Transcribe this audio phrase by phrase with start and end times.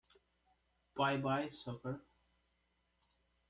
[0.95, 2.01] Bye-bye, sucker!